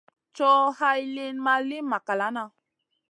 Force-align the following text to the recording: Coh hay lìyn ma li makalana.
Coh 0.35 0.67
hay 0.79 0.99
lìyn 1.15 1.37
ma 1.45 1.53
li 1.69 1.77
makalana. 1.91 2.43